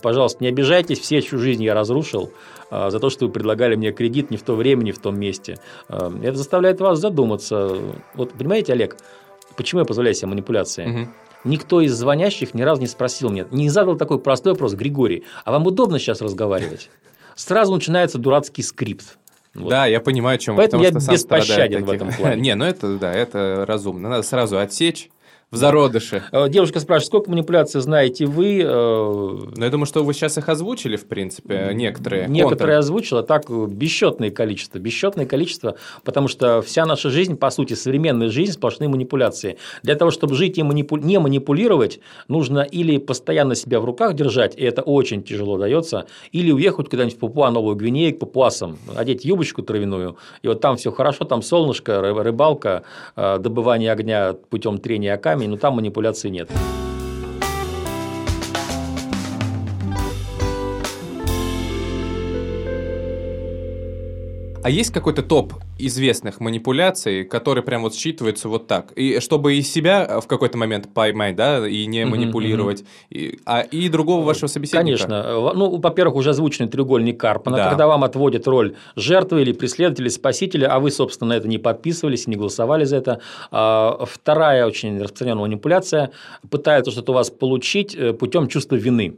[0.03, 2.33] Пожалуйста, не обижайтесь, все чью жизнь я разрушил
[2.71, 5.19] а, за то, что вы предлагали мне кредит не в то время, не в том
[5.19, 5.59] месте.
[5.89, 7.79] А, это заставляет вас задуматься.
[8.15, 8.97] Вот, понимаете, Олег,
[9.57, 10.89] Почему я позволяю себе манипуляции?
[10.89, 11.09] Угу.
[11.45, 15.53] Никто из звонящих ни разу не спросил меня, не задал такой простой вопрос, Григорий, а
[15.53, 16.91] вам удобно сейчас разговаривать?
[17.37, 19.19] Сразу начинается дурацкий скрипт.
[19.55, 19.71] Вот.
[19.71, 22.41] Да, я понимаю, о чем вы, Поэтому я беспощаден в этом плане.
[22.41, 24.09] Не, ну это, да, это разумно.
[24.09, 25.11] Надо сразу отсечь
[25.51, 26.25] в зародыше.
[26.31, 28.61] Э, Девушка спрашивает, сколько манипуляций знаете вы?
[28.61, 28.67] Э,
[29.57, 32.29] Но я думаю, что вы сейчас их озвучили, в принципе, некоторые.
[32.29, 32.75] Некоторые контры.
[32.75, 34.79] озвучила, так э, бесчетное количество.
[34.79, 39.57] Бесчетное количество, потому что вся наша жизнь, по сути, современная жизнь, сплошные манипуляции.
[39.83, 44.55] Для того, чтобы жить и манипу- не манипулировать, нужно или постоянно себя в руках держать,
[44.57, 49.25] и это очень тяжело дается, или уехать куда-нибудь в Папуа, Новую Гвинею, к папуасам, одеть
[49.25, 52.83] юбочку травяную, и вот там все хорошо, там солнышко, ры- рыбалка,
[53.17, 56.51] э, добывание огня путем трения о камень, но там манипуляций нет.
[64.69, 68.93] А есть какой-то топ известных манипуляций, которые прям вот считываются вот так?
[68.97, 73.89] И чтобы и себя в какой-то момент поймать, да, и не манипулировать, и, а и
[73.89, 74.85] другого вашего собеседника?
[74.85, 75.15] Конечно.
[75.27, 77.69] Э, Ну, во-первых, уже озвученный треугольник Карпмана, Да.
[77.71, 82.27] когда вам отводят роль жертвы или преследователя, спасителя, а вы, собственно, на это не подписывались,
[82.27, 83.21] не голосовали за это.
[83.51, 86.11] А Вторая очень распространенная манипуляция–
[86.51, 89.17] пытаются что-то у вас получить э, путем чувства вины.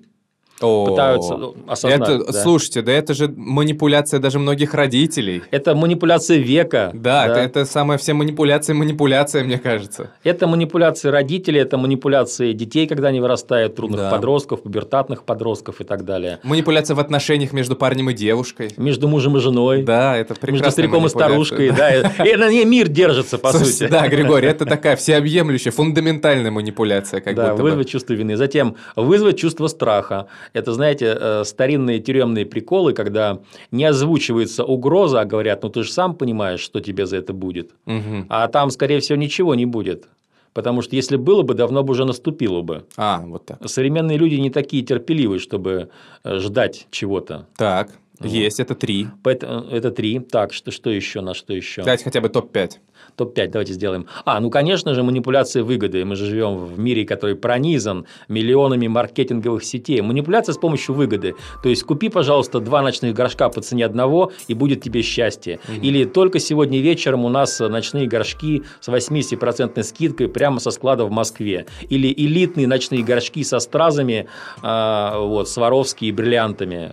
[0.60, 2.08] О, Пытаются ну, осознать.
[2.08, 2.42] Это, да.
[2.42, 5.42] слушайте, да это же манипуляция даже многих родителей.
[5.50, 6.90] Это манипуляция века.
[6.92, 10.10] Да, Это, это самая вся манипуляция, манипуляция, мне кажется.
[10.24, 14.10] Это манипуляции родителей, это манипуляции детей, когда они вырастают, трудных Да.
[14.10, 16.38] подростков, пубертатных подростков и так далее.
[16.42, 18.72] Манипуляция в отношениях между парнем и девушкой.
[18.76, 19.82] Между мужем и женой.
[19.82, 21.44] Да, это прекрасная Между стариком и манипуляция.
[21.44, 23.88] старушкой, да, и на ней мир держится, по сути.
[23.88, 28.36] Да, Григорий, это такая всеобъемлющая, фундаментальная манипуляция, как да, вызвать чувство вины.
[28.36, 30.26] Затем вызвать чувство страха.
[30.52, 35.92] Это, знаете, э, старинные тюремные приколы, когда не озвучивается угроза, а говорят, ну ты же
[35.92, 37.70] сам понимаешь, что тебе за это будет.
[37.86, 38.26] Мгм.
[38.28, 40.08] А там, скорее всего, ничего не будет.
[40.52, 42.84] Потому что если было бы, давно бы уже наступило бы.
[42.96, 43.68] А, вот так.
[43.68, 45.90] Современные люди не такие терпеливые, чтобы
[46.24, 47.46] э, ждать чего-то.
[47.56, 47.90] Так.
[48.28, 49.08] Есть, это три.
[49.22, 50.20] Поэтому это три.
[50.20, 51.20] Так, что, что еще?
[51.20, 51.82] На что еще?
[51.82, 52.72] Дайте хотя бы топ-5.
[53.16, 54.06] Топ-5 давайте сделаем.
[54.24, 56.04] А, ну, конечно же, манипуляция выгоды.
[56.04, 60.00] Мы же живем в мире, который пронизан миллионами маркетинговых сетей.
[60.02, 61.34] Манипуляция с помощью выгоды.
[61.62, 65.58] То есть, купи, пожалуйста, два ночных горшка по цене одного, и будет тебе счастье.
[65.82, 71.10] Или только сегодня вечером у нас ночные горшки с 80% скидкой прямо со склада в
[71.10, 71.66] Москве.
[71.88, 74.28] Или элитные ночные горшки со стразами,
[74.62, 76.92] а, вот, Сваровские и бриллиантами.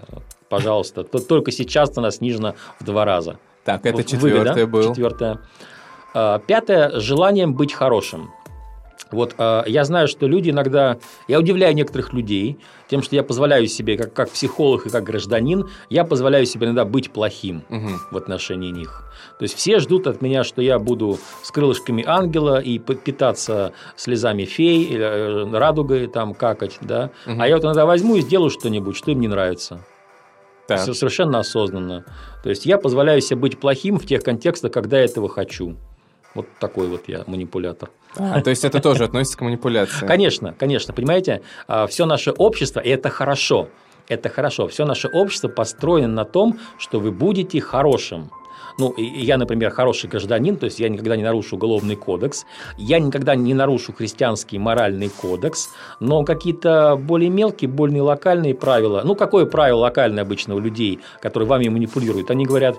[0.49, 1.03] Пожалуйста.
[1.03, 3.37] То- Только сейчас она снижена в два раза.
[3.65, 4.89] Так, это четвертое выгода, был.
[4.89, 5.39] Четвертое.
[6.13, 8.31] А, Пятое– желанием быть хорошим.
[9.11, 10.97] Вот а, я знаю, что люди иногда...
[11.27, 12.57] Я удивляю некоторых людей
[12.89, 16.85] тем, что я позволяю себе, как, как психолог и как гражданин, я позволяю себе иногда
[16.85, 17.99] быть плохим Мгм.
[18.11, 19.03] в отношении них.
[19.39, 24.45] То есть все ждут от меня, что я буду с крылышками ангела и питаться слезами
[24.45, 27.11] фей, или, э, радугой там какать, да.
[27.25, 27.41] Мгм.
[27.41, 29.81] А я вот иногда возьму и сделаю что-нибудь, что им не нравится.
[30.67, 30.79] Так.
[30.79, 32.05] Со- Совершенно осознанно.
[32.43, 35.75] То есть я позволяю себе быть плохим в тех контекстах, когда я этого хочу.
[36.35, 37.89] Вот такой вот я манипулятор.
[38.17, 40.05] А, то есть это тоже относится к манипуляции.
[40.07, 41.41] Конечно, конечно, понимаете,
[41.87, 43.69] все наше общество, и это хорошо,
[44.07, 48.29] это хорошо, все наше общество построено на том, что вы будете хорошим.
[48.77, 52.45] Ну, я, например, хороший гражданин, то есть я никогда не нарушу уголовный кодекс,
[52.77, 59.15] я никогда не нарушу христианский моральный кодекс, но какие-то более мелкие, более локальные правила, ну,
[59.15, 62.77] какое правило локальное обычно у людей, которые вами манипулируют, они говорят,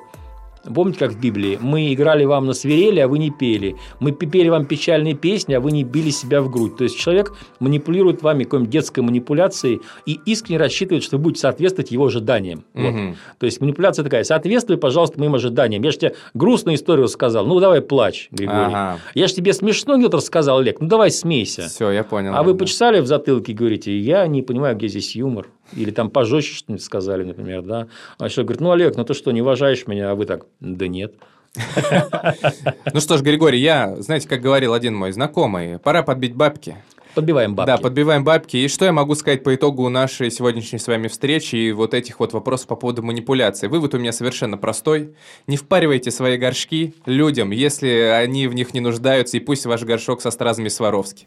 [0.64, 1.59] Помните, как в Библии?
[1.61, 3.77] Мы играли вам на свирели, а вы не пели.
[4.01, 6.77] Мы пели вам печальные песни, а вы не били себя в грудь.
[6.77, 11.90] То есть человек манипулирует вами какой-нибудь детской манипуляцией и искренне рассчитывает, что вы будете соответствовать
[11.90, 12.64] его ожиданиям.
[12.75, 12.92] Вот.
[12.92, 13.16] Мгм.
[13.38, 15.83] То есть манипуляция такая: соответствуй, пожалуйста, моим ожиданиям.
[15.83, 17.47] Я же тебе грустную историю сказал.
[17.47, 18.75] Ну давай плачь, Григорий.
[18.75, 18.99] Ага.
[19.14, 20.81] Я же тебе смешно где-то рассказал, Олег.
[20.81, 21.68] Ну давай смейся.
[21.68, 22.35] Все, я понял.
[22.35, 22.59] А вы да.
[22.59, 25.49] почесали в затылке и говорите, я не понимаю, где здесь юмор.
[25.74, 27.88] Или там пожестче что-нибудь сказали, например, да.
[28.18, 30.11] А человек говорит, ну, Олег, ну ты что, не уважаешь меня?
[30.11, 31.14] А вы так, да нет.
[32.92, 36.76] Ну что ж, Григорий, я, знаете, как говорил один мой знакомый, пора подбить бабки.
[37.14, 37.66] Подбиваем бабки.
[37.66, 38.57] Да, подбиваем бабки.
[38.57, 42.20] И что я могу сказать по итогу нашей сегодняшней с вами встречи и вот этих
[42.20, 43.66] вот вопросов по поводу манипуляции?
[43.66, 45.14] Вывод у меня совершенно простой.
[45.46, 50.22] Не впаривайте свои горшки людям, если они в них не нуждаются, и пусть ваш горшок
[50.22, 51.26] со стразами Сваровски.